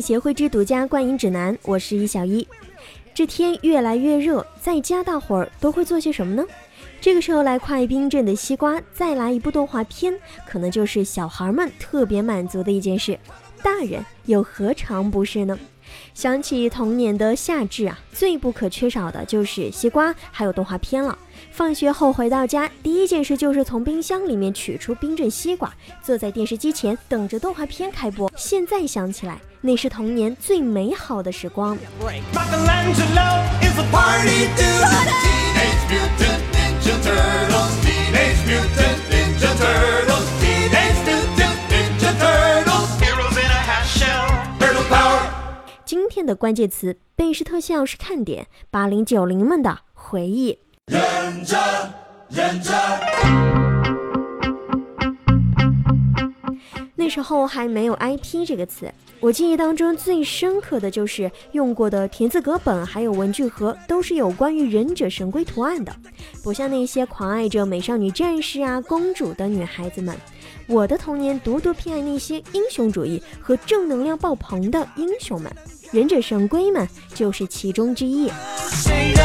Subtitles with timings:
[0.00, 2.46] 协会之独家观影指南，我是一小一。
[3.14, 6.44] 这天越来越热，在家大伙儿都会做些什么呢？
[7.00, 10.14] 这个时候来快冰镇的西瓜，再来一部动画片，
[10.46, 13.18] 可能就是小孩们特别满足的一件事。
[13.62, 15.58] 大人又何尝不是呢？
[16.14, 21.16] 想起童年的夏至啊，最不可缺少的就是西瓜，还有动画片了。
[21.56, 28.30] 放学后回到家，第一件事就是从冰箱里面取出冰镇西瓜，坐在电视机前等着动画片开播。
[28.36, 31.78] 现在想起来，那是童年最美好的时光。
[45.86, 50.58] 今天的关键词：贝氏特效是看点，八零九零们的回忆。
[50.88, 51.58] 忍着，
[52.28, 52.72] 忍着。
[56.94, 65.92] 那时候还没有 IP 这个词，我记忆当中最深刻的就是用过的田字格本还有文具盒都是有关于忍者神龟图案的，
[66.44, 70.16] 不像那些狂爱着美少女战士啊、公主的女孩子们。
[70.68, 75.52] 我的童年独独偏爱那些英雄主义和正能量爆棚的英雄们，
[75.92, 78.28] 忍者神龟们就是其中之一。
[78.70, 79.22] 谁的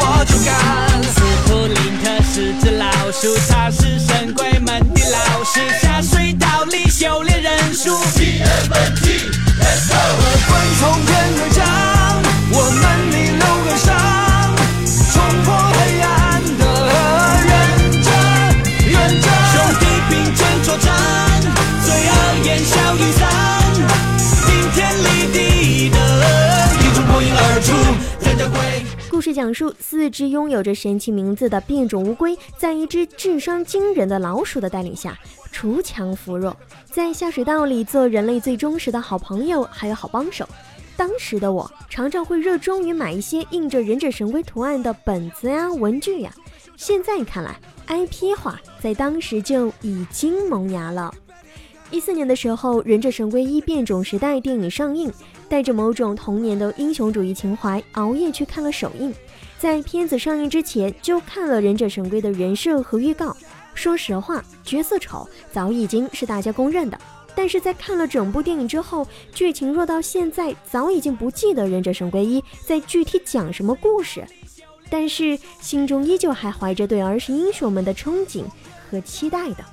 [0.00, 1.02] 我就干。
[1.02, 5.60] 斯普林特是只老鼠，它是神龟们的老师。
[5.80, 7.90] 下水道里修炼人数。
[7.90, 9.94] TMT Let's go。
[9.94, 11.62] 和昆虫天而长，
[29.34, 35.18] 讲述四只拥有着神奇名字的变种乌龟，在一只智商惊人的老鼠的带领下，
[35.52, 36.56] 锄强扶弱，
[36.86, 40.48] 在下水道里做人类最忠实的好朋友，还有好帮手。
[40.96, 46.32] 当时的我常常会热衷于买一些印着忍者神龟图案的本子呀、文具呀。
[46.76, 51.12] 现在看来，IP 化在当时就已经萌芽了。
[51.90, 55.12] 一四年的时候，《忍者神龟一变种时代》电影上映。
[55.46, 59.14] 带着某种童年的英雄主义情怀，熬夜去看了首映。
[59.58, 63.36] 在片子上映之前，就看了《忍者神龟》的人设和预告。
[63.74, 66.98] 说实话，角色丑早已经是大家公认的。
[67.36, 74.24] 但是在看了整部电影之后，剧情弱到现在早已经不记得《忍者神龟一》在具体讲什么故事，
[74.88, 78.44] 但是心中依旧还怀着对儿时英雄们的憧憬
[78.90, 79.64] 和期待的。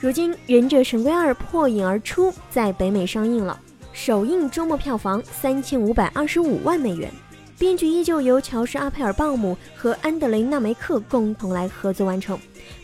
[0.00, 3.58] 如今，《忍者神龟二》破影而出，在北美上映了。
[3.92, 7.10] 首映周末票房三千五百二十五万美元，
[7.58, 12.38] 编剧依旧由乔什·阿佩尔鲍姆和安德雷·纳梅克共同来合作完成。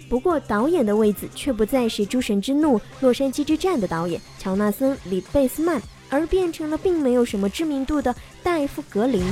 [0.09, 9.23] 不过，导演的位子却不再是《诸神之怒》《洛杉矶之战》的导演乔纳森·里贝斯曼，而变成了并没有什么知名度的戴夫·格林。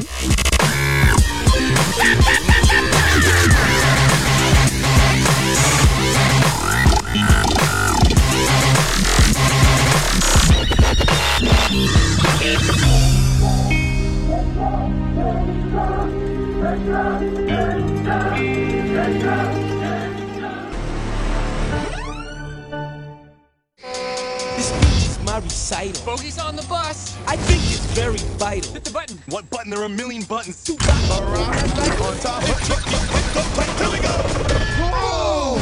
[28.42, 28.72] Vital.
[28.72, 29.18] Hit the button.
[29.28, 29.70] What button?
[29.70, 30.64] There are a million buttons.
[30.64, 31.10] Two buttons.
[31.10, 31.62] All right.
[32.02, 32.42] On top.
[32.42, 34.10] Hit, hit, hit, hit, hit, Here we go.
[34.80, 35.58] Whoa!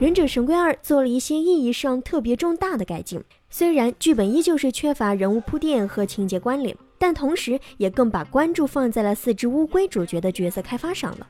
[0.00, 6.76] 忍者神龟二做了一些意义上特别重大的改进，虽然剧本依旧是缺乏人物铺垫和情节关联。
[6.96, 11.26] 但同时，也更把关注放在了四只乌龟主角的角色开发上了。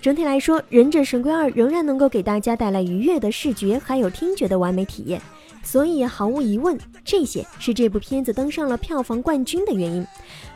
[0.00, 5.20] 整体来说，《忍者神龟二》仍然能够给大家带来愉悦的视觉还有听觉的完美体验。
[5.62, 10.06] 所以，毫无疑问，这些是这部片子登上了票房冠军的原因。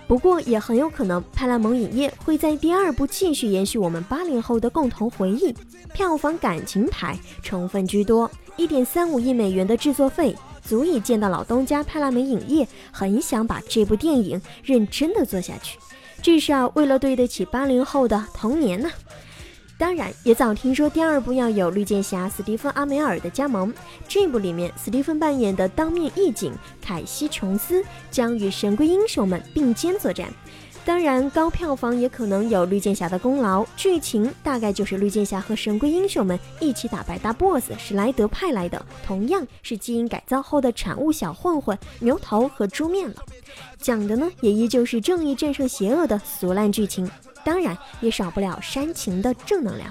[0.07, 5.55] 不过，也很有可能派拉蒙影业会在第二部继续延续我们八零后的共同回忆，
[5.93, 8.31] 票房感情牌成分居多。
[8.57, 10.35] 一点三五亿美元的制作费。
[10.65, 15.77] 足以见到老东家派拉蒙影业很想把这部电影认真的做下去，
[16.23, 18.89] 至少为了对得起八零后的童年呢。
[19.83, 23.75] 当然，也早听说第二部要有绿箭侠斯蒂芬阿梅尔的加盟，
[24.07, 30.33] 这部里面斯蒂芬扮演的当面义警凯西琼斯将与神龟英雄们并肩作战。
[30.85, 33.65] 当然，高票房也可能有绿箭侠的功劳。
[33.77, 43.15] 剧情大概就是绿箭侠和神龟英雄们一起打败大 boss 史莱德派来的，同样是基因改造后的产物小混混牛头和猪面了。
[43.79, 47.09] 讲的呢，也依旧是正义战胜邪恶的俗烂剧情，
[47.45, 49.89] 当然也少不了煽情的正能量。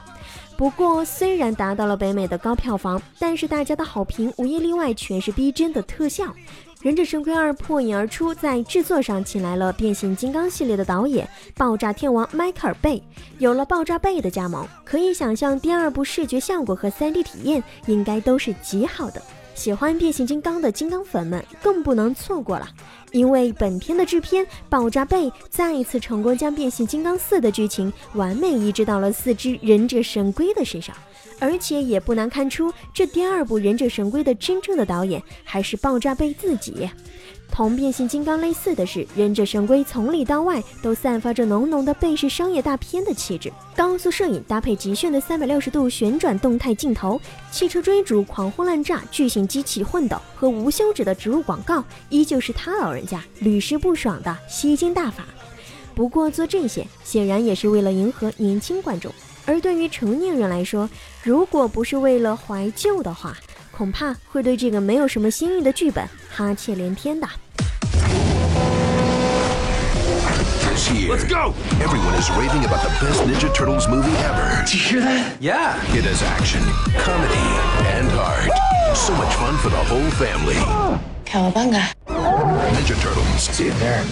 [0.57, 6.25] 不过，虽然达到了北美的高票房，但是大家的好评无一例外全是逼真的特效。
[6.81, 13.01] 《忍者神龟二》破影而出，在制作上请来了变形金刚系列的导演爆炸天王迈克尔贝。
[13.37, 19.21] 有了爆炸贝的加盟，可以想象第二部视觉效果和 3D 体验应该都是极好的。
[19.53, 22.67] 喜欢变形金刚的金刚粉们更不能错过了，
[23.11, 30.95] 因为本片的制片爆炸贝再一次成功将变形金刚四的剧情完美移植到了四只忍者神龟的身上。
[31.39, 36.87] 而且也不难看出，这第二部《忍者神龟》的真正的导演还是爆炸贝自己。
[37.51, 43.51] 同变形金刚类似的是，《忍者神龟》从里到外都散发着浓浓的贝氏商业大片的气质。
[43.75, 47.19] 高速摄影搭配极炫的三百六十度旋转动态镜头，
[47.51, 55.25] 汽车追逐、狂轰滥炸、巨型机器混斗和无休止的植入广告，依旧是他老人家屡试不爽的吸金大法。
[55.93, 59.11] 不过做这些显然也是为了迎合年轻观众。
[59.45, 60.89] 而对于成年人来说，
[61.23, 63.35] 如果不是为了怀旧的话，
[63.71, 67.27] 恐怕会对这个没有什么新意的剧本哈欠连天的。
[70.69, 71.53] This year, Let's go!
[71.83, 74.63] everyone is raving about the best Ninja Turtles movie ever.
[74.65, 75.37] Did you hear that?
[75.41, 75.75] Yeah.
[75.95, 76.61] It has action,
[76.97, 77.47] comedy,
[77.97, 78.49] and heart.
[78.95, 80.55] So much fun for the whole family.
[81.25, 81.91] Cowabunga.
[82.07, 83.43] Ninja Turtles.
[83.49, 84.03] See you there.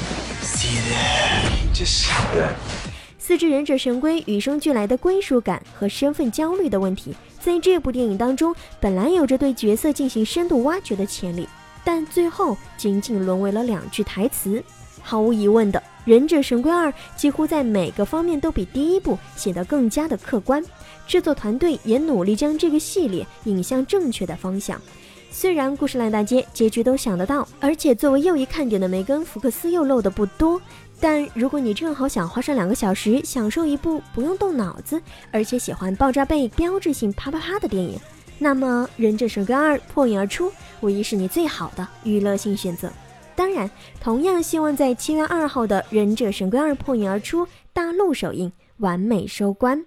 [0.42, 1.74] See you there.
[1.74, 2.89] Just that.
[3.30, 11.48] 四只忍者神龟与生俱来的归属感和身份焦虑的问题，在这部电影当中本来有着对角色进行深度挖掘的潜力，
[11.84, 14.64] 但最后仅仅沦为了两句台词。
[15.04, 20.66] 毫无疑问的，《忍者神龟二》几乎在每个方面都比第一部显得更加的客观，
[21.06, 24.82] 制作团队也努力将这个系列引向正确的方向。
[25.30, 30.60] 虽然故事烂大街，结局都想得到，而且作为又一看点的梅根·福克斯又漏的不多。
[31.02, 35.02] 但如果你正好想花上两个小时享受一部不用动脑子，
[35.32, 37.98] 而且喜欢爆炸背标志性啪啪啪的电影，
[38.38, 40.52] 那么《忍者神龟二》破影而出，
[40.82, 42.92] 无疑是你最好的娱乐性选择。
[43.36, 43.70] 当然，
[44.02, 49.86] 同样希望在七月二号的《忍者神龟二》破影而出大陆首映完美收官。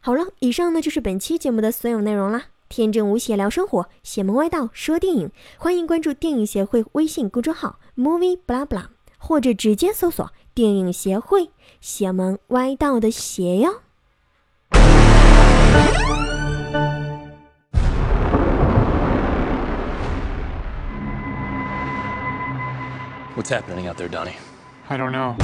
[0.00, 2.44] 好了，以上呢就是本期节目的所有内容啦。
[2.68, 8.84] 天真无邪聊生活，邪门歪道说电影，欢迎关注电影协会微信公众号 movie blah blah，
[9.18, 10.30] 或者直接搜索。
[10.54, 11.50] 电影协会，
[11.80, 13.80] 邪门歪道的邪哟。
[23.34, 24.36] What's happening out there, Donnie?
[24.90, 25.36] I don't know.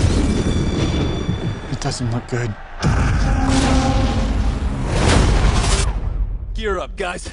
[1.73, 2.53] It doesn't look good.
[6.55, 7.29] Gear up, guys.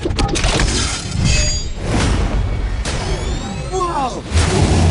[3.70, 4.85] Whoa!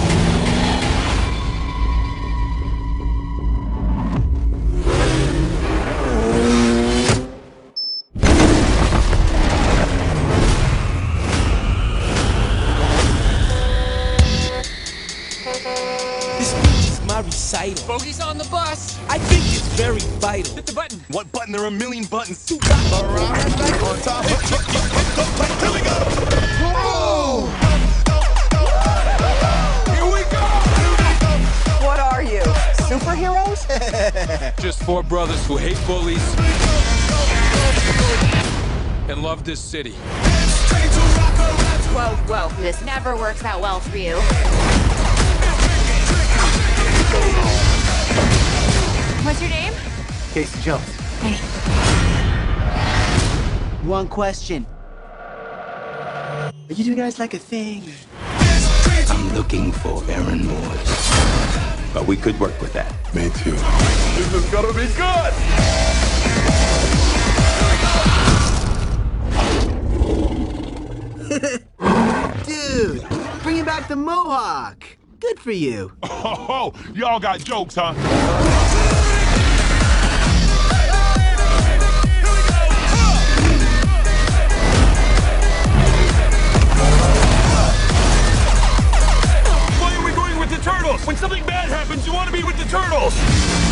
[16.39, 17.87] This speech is my recital.
[17.87, 18.99] Bogey's on the bus.
[19.09, 20.55] I think it's very vital.
[20.57, 21.01] Hit the button.
[21.11, 21.53] What button?
[21.53, 22.45] There are a million buttons.
[22.45, 24.25] Two dots around, back on top.
[24.25, 25.49] Hit, hit, hit, hit, go, play.
[25.63, 25.97] Here we go.
[29.95, 30.43] Here we go.
[31.87, 32.43] What are you?
[32.91, 33.61] Superheroes?
[34.61, 36.23] Just four brothers who hate bullies
[39.09, 39.93] and love this city.
[41.93, 42.49] Whoa, whoa.
[42.61, 44.19] This never works out well for you.
[49.25, 49.73] What's your name?
[50.33, 50.85] Casey Jones.
[51.21, 51.37] Hey.
[53.87, 54.67] One question.
[56.67, 57.83] Are you two guys like a thing?
[59.11, 61.11] I'm looking for Aaron Moores.
[61.93, 62.93] But we could work with that.
[63.15, 63.53] Me too.
[64.17, 65.35] This is gonna be good.
[72.45, 73.03] Dude,
[73.43, 74.94] bringing back the mohawk.
[75.29, 75.91] Good for you.
[76.03, 77.95] Oh, y'all got jokes, huh?
[89.81, 91.07] Why are we going with the turtles?
[91.07, 93.64] When something bad happens, you want to be with the turtles!